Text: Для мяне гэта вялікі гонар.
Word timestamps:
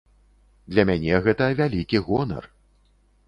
Для 0.73 0.85
мяне 0.91 1.19
гэта 1.27 1.49
вялікі 1.61 1.97
гонар. 2.07 2.43